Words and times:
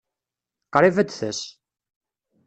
Qṛib 0.73 0.95
ad 1.01 1.09
tas. 1.09 1.41